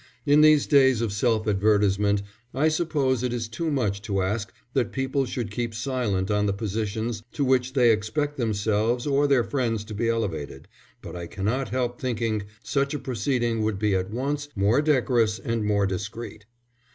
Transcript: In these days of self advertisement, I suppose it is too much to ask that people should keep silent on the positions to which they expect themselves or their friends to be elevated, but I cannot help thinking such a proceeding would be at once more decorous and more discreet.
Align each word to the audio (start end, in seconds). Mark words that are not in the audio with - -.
In 0.25 0.41
these 0.41 0.65
days 0.65 0.99
of 1.01 1.13
self 1.13 1.47
advertisement, 1.47 2.23
I 2.55 2.69
suppose 2.69 3.21
it 3.21 3.31
is 3.31 3.47
too 3.47 3.69
much 3.69 4.01
to 4.01 4.23
ask 4.23 4.51
that 4.73 4.91
people 4.91 5.27
should 5.27 5.51
keep 5.51 5.75
silent 5.75 6.31
on 6.31 6.47
the 6.47 6.53
positions 6.53 7.21
to 7.33 7.45
which 7.45 7.73
they 7.73 7.91
expect 7.91 8.35
themselves 8.35 9.05
or 9.05 9.27
their 9.27 9.43
friends 9.43 9.83
to 9.83 9.93
be 9.93 10.09
elevated, 10.09 10.67
but 11.03 11.15
I 11.15 11.27
cannot 11.27 11.69
help 11.69 12.01
thinking 12.01 12.45
such 12.63 12.95
a 12.95 12.97
proceeding 12.97 13.61
would 13.61 13.77
be 13.77 13.93
at 13.93 14.09
once 14.09 14.49
more 14.55 14.81
decorous 14.81 15.37
and 15.37 15.63
more 15.65 15.85
discreet. 15.85 16.47